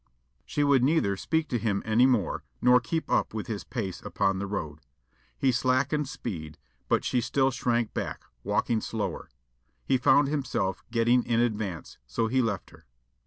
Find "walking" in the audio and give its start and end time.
8.43-8.81